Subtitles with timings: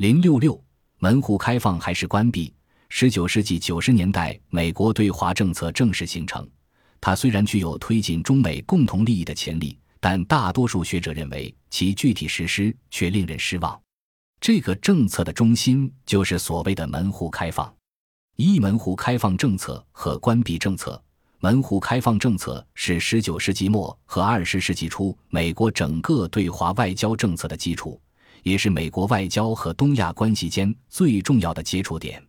[0.00, 0.58] 零六六
[1.00, 2.54] 门户开放还是关闭？
[2.88, 6.48] 十九世纪九十年代，美国对华政策正式形成。
[7.02, 13.78] 它虽然具有推进中美共同利益的潜力，但大多数学者认为其具体实施却令人失望。
[14.40, 17.70] 这个政策的中心就是所谓的门户开放。
[18.36, 20.98] 一门户开放政策和关闭政策。
[21.40, 28.00] 门户开放政策是十九世纪末和二十世纪初美国整个对华外交政策的基础，
[28.42, 32.22] 也是美国外交和东亚关系间最重要的接触点。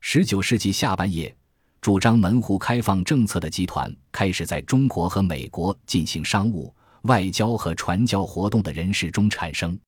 [0.00, 1.34] 十九世纪下半叶，
[1.80, 9.78] 主张门户开放政策的集团开始在中国和美国进行商务、外交和传教活动的人士中产生。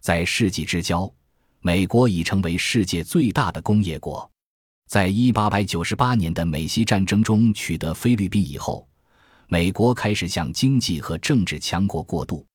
[0.00, 1.12] 在世纪之交，
[1.60, 4.30] 美国已成为世界最大的工业国。
[4.86, 8.88] 在一八九八年的美西战争中取得菲律宾以后，
[9.48, 12.46] 美国开始向经济和政治强国过渡。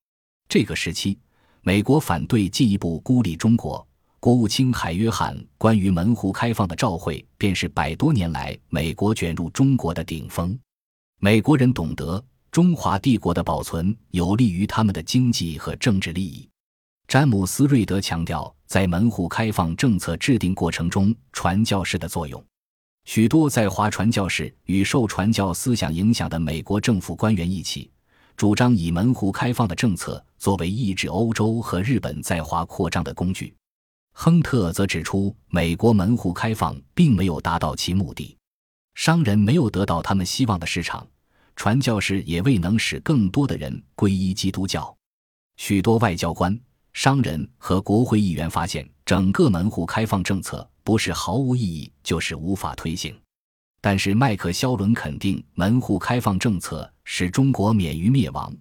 [0.47, 1.19] 这个时期，
[1.65, 3.85] 美国反对进一步孤立中国。
[4.19, 10.57] 国务卿海约翰关于门户开放的照会，便是百多年来美国卷入中国的顶峰。
[11.21, 16.49] 美国人懂得中华帝国的保存有利于他们的经济和政治利益。
[17.07, 22.43] 詹姆斯·瑞德强调，在门户开放政策制定过程中，传教士的作用。
[23.05, 27.89] 许多在华传教士与受传教思想影响的美国政府官员一起，
[28.35, 33.55] 主张以门户开放的政策作为抑制欧洲和日本在华扩张的工具。
[34.13, 38.37] 亨特则指出，美国门户开放并没有达到其目的，
[38.95, 41.07] 商人没有得到他们希望的市场，
[41.55, 44.95] 传教士也未能使更多的人皈依基督教。
[45.57, 46.59] 许多外交官。
[46.95, 53.19] 商人和国会议员发现，整个门户开放政策不是毫无意义，就是无法推行。
[53.81, 58.53] 但是麦克肖伦肯定，门户开放政策使中国免于灭亡，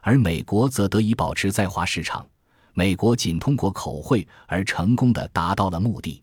[0.00, 2.26] 而美国则得以保持在华市场。
[2.72, 6.20] 美国仅通过口惠而成功的达到了目的。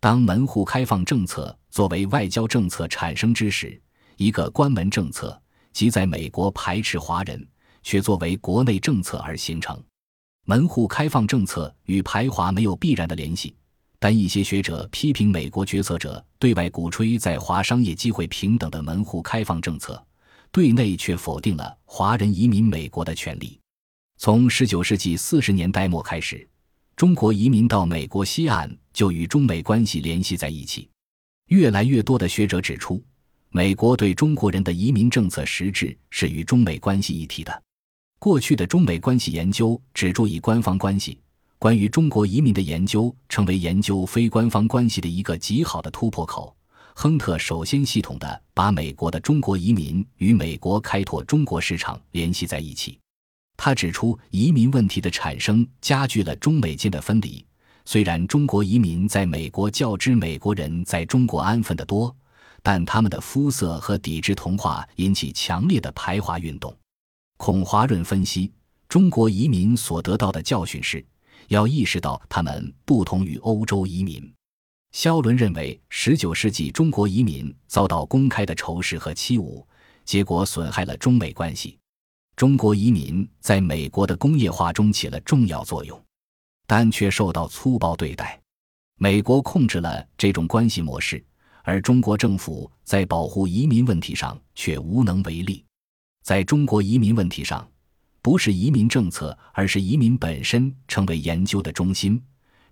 [0.00, 3.80] 当门户开放政策作为外交政策产生之时，
[4.16, 5.40] 一个关门政策
[5.72, 7.46] 即在美国排斥华人，
[7.82, 9.80] 却作为国内政策而形成。
[10.46, 13.56] 门户开放政策与排华没有必然的联系，
[13.98, 20.04] 但一些学者批评美国决策者对外鼓吹在华商业机会平等的门户开放政策，
[20.54, 23.58] 对内却否定了华人移民美国的权利。
[24.18, 26.48] 从十九世纪四十年代末开始，
[26.94, 30.88] 中国移民到美国西岸就与中美关系联系在一起。
[31.48, 33.02] 越来越多的学者指出，
[33.50, 37.62] 美国对中国人的移民政策实质是与中美关系一体的。
[38.20, 41.18] 过去的中美关系研究只注意官方关系，
[41.58, 46.54] 关于中国移民的研究成为研究非官方关系的一个极好的突破口。
[46.94, 52.98] 亨特首先系统地把美国的中国移民与美国开拓中国市场联系在一起。
[53.56, 57.44] 他指出，移民问题的产生加剧了中美间的分离。
[57.84, 62.14] 虽然中国移民在美国较之美国人在中国安分得多，
[62.62, 66.74] 但他们的肤色和抵制同化引起强烈的排华运动。
[67.36, 68.50] 孔华润分析，
[68.88, 71.04] 中国移民所得到的教训是，
[71.48, 74.32] 要意识到他们不同于欧洲移民。
[74.94, 79.60] 肖伦认为，十九世纪中国移民遭到公开的仇视和欺侮，
[80.04, 81.76] 结果损害了中美关系。
[82.36, 86.00] 中国移民在美国的工业化中起了重要作用，
[86.68, 88.40] 但却受到粗暴对待。
[88.96, 91.22] 美国控制了这种关系模式，
[91.64, 95.64] 而中国政府在保护移民问题上却无能为力。
[96.22, 97.68] 在中国移民问题上，
[98.22, 102.22] 不是移民政策，而是移民本身成为研究的中心。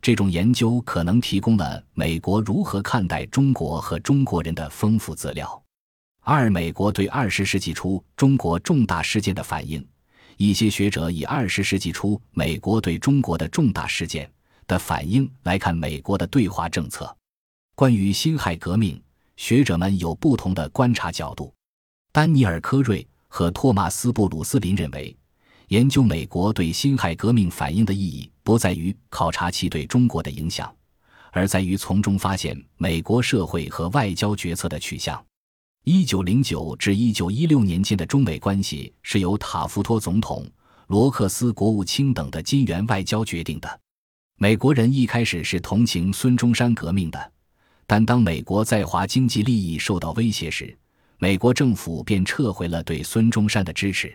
[0.02, 5.62] 这种研究可能提供了美国如何看待中国和中国人的丰富资料。
[6.24, 9.86] 二、美国对二十世纪初中国重大事件的反应。
[10.36, 14.28] 一些学者以二十世纪初美国对中国的重大事件
[14.66, 17.16] 的反应来看美国的对华政策。
[17.76, 19.00] 关于辛亥革命，
[19.36, 21.54] 学者们有不同的观察角度。
[22.10, 23.06] 丹尼尔·科瑞。
[23.34, 25.16] 和托马斯·布鲁斯林认为，
[25.72, 30.70] 研究美国对辛亥革命反应的意义不在于考察其对中国的影响，
[31.30, 35.18] 而在于从中发现美国社会和外交决策的取向。
[35.84, 40.46] 一九零九至一九一六年间的中美关系是由塔夫托总统、
[40.88, 43.80] 罗克斯国务卿等的金元外交决定的。
[44.36, 47.32] 美国人一开始是同情孙中山革命的，
[47.86, 50.76] 但当美国在华经济利益受到威胁时，
[51.16, 54.14] 美国政府便撤回了对孙中山的支持，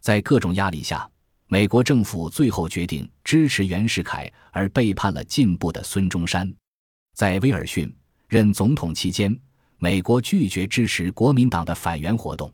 [0.00, 1.08] 在各种压力下，
[1.48, 6.52] 美国政府最后决定支持袁世凯，而背叛了进步的孙中山。
[7.14, 7.92] 在威尔逊
[8.28, 9.36] 任总统期间，
[9.78, 12.52] 美国拒绝支持国民党的反袁活动，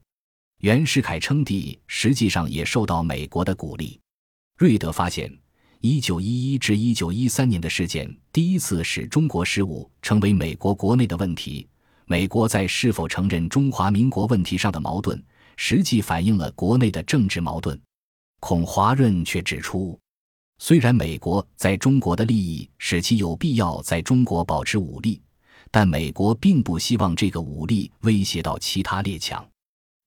[0.61, 4.01] 袁世凯称帝实际上也受到美国的鼓励。
[4.57, 5.31] 瑞德发现，
[5.81, 11.69] 一九一一至一九一三年的事件第一次使中国事务成为美国国内的问题。
[12.07, 15.23] 美国在是否承认中华民国问题上的矛盾，
[15.57, 17.81] 实际反映了国内的政治矛盾。
[18.41, 19.99] 孔华润却指出，
[20.59, 25.21] 虽然美国在中国的利益使其有必要在中国保持武力，
[25.71, 29.47] 但美国并不希望这个武力威胁到其他列强。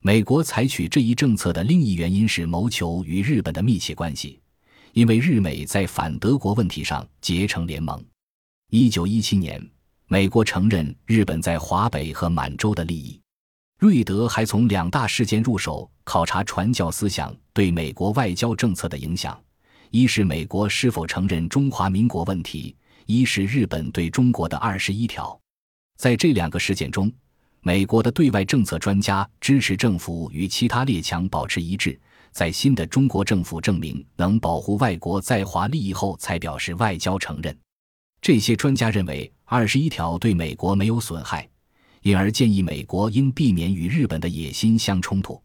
[0.02, 4.40] 美国采取这一政策的另一原因是谋求与日本的密切关系。
[4.94, 8.04] 因为日美在反德国问题上结成联盟。
[8.72, 9.64] 一九一七年，
[10.08, 13.20] 美国承认日本在华北和满洲的利益。
[13.78, 19.40] 瑞德还从两大事件入手考察传教思想对美国外交政策的影响：
[19.92, 22.76] 一是美国是否承认中华民国问题；
[23.06, 25.40] 一是日本对中国的二十一条。
[25.96, 27.12] 在这两个事件中，
[27.62, 32.00] 美国的对外政策专家支持政府与其他列强保持一致。
[32.32, 37.56] 在新的中国政府证明能保护外国在华利益后，才表示外交承认。
[38.22, 41.48] 这些专家认为，二十一条对美国没有损害，
[42.02, 45.42] 因而建议美国应避免与日本的野心相冲突。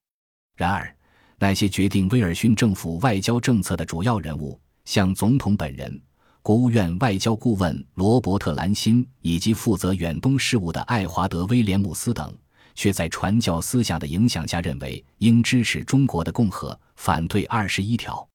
[0.57, 0.95] 然而，
[1.39, 6.01] 那些决定威尔逊政府外交政策的主要人物，像总统本人、
[6.43, 12.33] 国务院外交顾问罗伯特·兰辛以及负责远东事务的爱华德·威廉姆斯等。
[12.75, 18.27] 却在传教思想的影响下，认为应支持中国的共和，反对二十一条。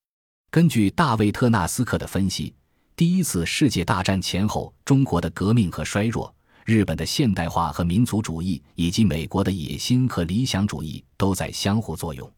[0.52, 2.54] 根据大卫·特纳斯克的分析，
[2.96, 6.32] 第一次世界大战前后，中国的革命和衰弱，
[6.68, 12.30] 日本的现代化和民族主义，以及美国的野心和理想主义，都在相互作用。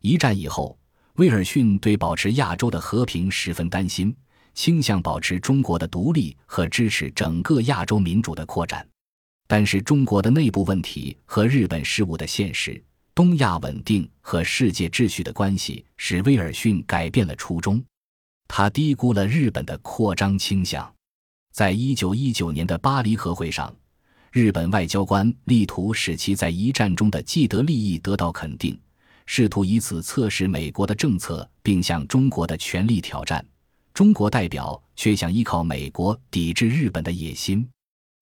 [0.00, 0.78] 一战以后，
[1.14, 4.14] 威尔逊对保持亚洲的和平十分担心，
[4.54, 8.88] 倾向保持中国的独立和支持整个亚洲民主的扩展。
[9.48, 12.80] 但是，中国的内部问题和日本事务的现实、
[13.12, 17.84] 东亚稳定和世界秩序的关系，使威尔逊改变了初衷。
[18.46, 20.88] 他低估了日本的扩张倾向。
[21.54, 23.72] 在一九一九年的巴黎和会上，
[24.32, 28.76] 日本外交官力图使其在一战中的既得利益得到肯定，
[29.24, 33.46] 试图以此测试美国的政策，并向中国的权力挑战。
[33.92, 37.64] 中国代表却想依靠美国抵制日本的野心。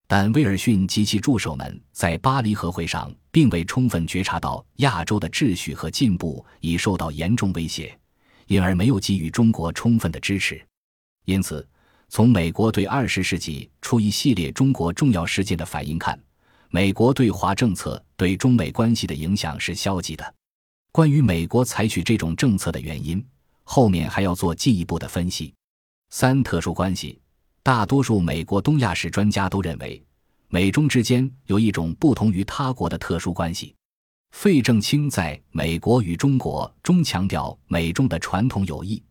[0.07, 7.99] 但威尔逊及其助手们在巴黎和会上并未充分觉察到亚洲的秩序和进步已受到严重威胁，
[8.49, 10.63] 因而没有给予中国充分的支持。
[11.25, 11.67] 因此，
[12.13, 16.23] 从美国对二十世纪初一系列中国重要事件的反应看，
[16.69, 20.35] 美国对华政策对中美关系的影响是消极的。
[20.93, 23.25] 关于美国采取这种政策的原因，
[23.65, 25.55] 后面还要做进一步的分析。
[26.11, 27.19] 三、特殊关系。
[27.63, 30.05] 大多数美国东亚史专家都认为，
[30.49, 33.75] 美中之间有一种不同于他国的特殊关系。
[34.33, 39.03] 费正清在《美国与中国》中强调美中的传统友谊，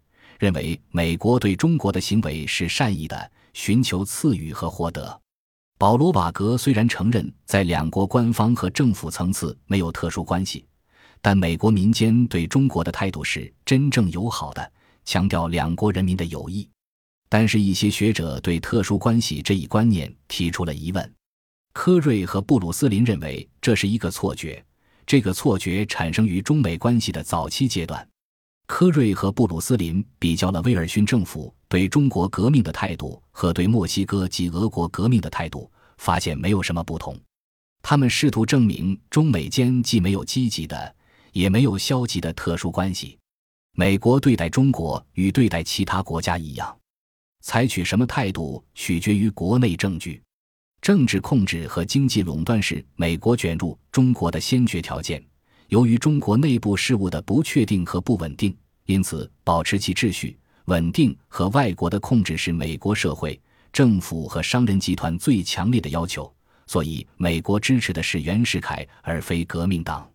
[0.42, 5.22] 认为美国对中国的行为是善意的，寻求赐予和获得。
[5.78, 10.66] 保罗·瓦格虽然承认在两国官方和政府层次没有特殊关系，
[11.22, 14.72] 但美国民间对中国的态度是真正友好的，
[15.06, 16.68] 强调两国人民的友谊。
[17.30, 21.14] 但是，一些学者对特殊关系这一观念提出了疑问。
[21.72, 24.66] 科瑞和布鲁斯林认为这是一个错觉，
[25.06, 28.08] 这个错觉产生于中美关系的早期阶段。
[28.72, 37.20] 科瑞和布鲁斯林比较了威尔逊政府对中国革命的态度和对墨西哥及俄国革命的态度，发现没有什么不同。
[37.84, 40.96] 他们试图证明中美间既没有积极的，
[41.34, 43.20] 也没有消极的特殊关系。
[43.74, 46.74] 美国对待中国与对待其他国家一样。
[47.42, 50.24] 采取什么态度取决于国内政局，
[50.82, 55.22] 政治控制和经济垄断是美国卷入中国的先决条件。
[55.72, 58.54] 由于中国内部事务的不确定和不稳定，
[58.88, 66.30] 因此保持其秩序、稳定和外国的控制是美国社会、政府和商人集团最强烈的要求。
[66.68, 70.06] 所以，美国支持的是袁世凯而非革命党。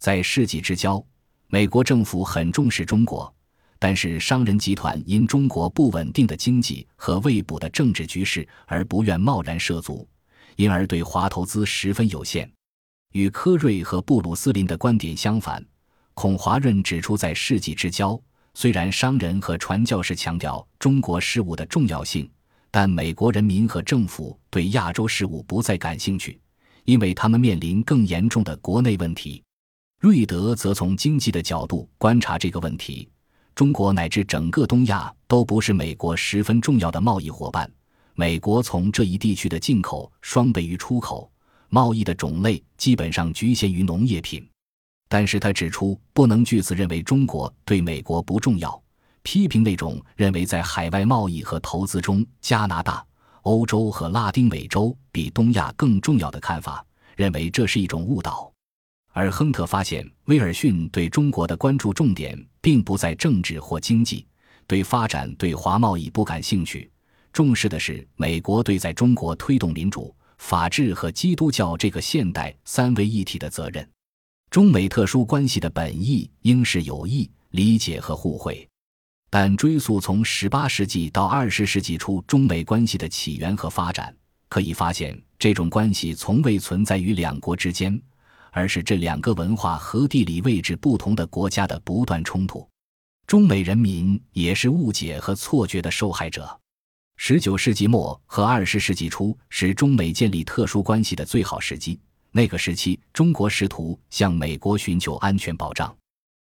[0.00, 1.00] 在世纪之交，
[1.46, 3.32] 美国政府很重视中国。
[3.78, 10.08] 但是，商人集团因中国不稳定的经济和未卜的政治局势而不愿贸然涉足，
[10.56, 12.50] 因而对华投资十分有限。
[13.12, 15.64] 与科瑞和布鲁斯林的观点相反，
[16.14, 18.20] 孔华润指出，在世纪之交，
[18.54, 22.30] 虽然商人和传教士强调中国事务的重要性，
[22.70, 26.38] 但美国人民和政府对亚洲事务不再感兴趣，
[26.84, 29.42] 因为他们面临更严重的国内问题。
[30.00, 33.08] 瑞德则从经济的角度观察这个问题。
[33.54, 37.68] 中国乃至整个东亚都不是美国十分重要的贸易伙伴。
[38.14, 41.28] 美国从这一地区的进口双倍于出口，
[41.68, 44.48] 贸易的种类基本上局限于农业品。
[45.08, 48.82] 但是他指出，不能据此认为中国对美国不重要。
[49.22, 53.04] 批评那种认为在海外贸易和投资中，加拿大、
[53.42, 56.84] 欧洲和拉丁美洲比东亚更重要的看法，
[57.16, 58.50] 认为这是一种误导。
[59.12, 64.26] 而亨特发现，威尔逊对中国的关注重点并不在政治或经济，
[64.66, 66.90] 对发展对华贸易不感兴趣，
[67.32, 73.88] 重视的是美国对在中国推动民主、法治和基督教这个现代三位一体的责任。
[74.50, 78.66] 中美特殊关系的本意应是友谊、理解和互惠，
[79.28, 84.16] 但追溯从十八世纪到二十世纪初中美关系的起源和发展，
[84.48, 88.00] 可以发现这种关系从未存在于两国之间。
[88.50, 92.66] 而是这两个文化和地理位置不同的国家的不断冲突，
[93.26, 96.58] 中美人民也是误解和错觉的受害者。
[97.20, 101.98] 十九世纪末和二十世纪初是中美建立特殊关系的最好时机。
[102.30, 105.94] 那个时期，中国试图向美国寻求安全保障。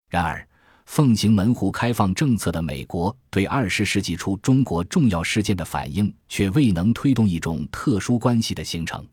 [0.09, 0.47] 然而，
[0.85, 9.05] 奉行门户开放政策的美国对二十世纪初中国重要事件的反应，却未能推动一种特殊关系的形成。